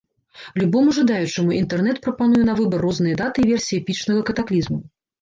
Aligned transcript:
Любому 0.61 0.93
жадаючаму 0.99 1.53
інтэрнэт 1.59 2.01
прапануе 2.07 2.43
на 2.49 2.59
выбар 2.63 2.79
розныя 2.89 3.23
даты 3.23 3.39
і 3.47 3.49
версіі 3.55 3.81
эпічнага 3.85 4.29
катаклізму. 4.35 4.85